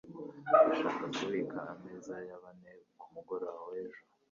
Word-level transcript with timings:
Ndashaka 0.47 1.03
kubika 1.17 1.59
ameza 1.73 2.15
ya 2.27 2.37
bane 2.43 2.71
kumugoroba 2.99 3.61
w'ejo. 3.69 4.01